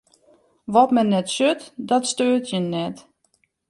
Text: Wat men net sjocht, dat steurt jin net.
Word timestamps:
Wat 0.73 0.89
men 0.95 1.09
net 1.13 1.27
sjocht, 1.35 1.63
dat 1.89 2.03
steurt 2.11 2.47
jin 2.51 2.67
net. 2.75 2.97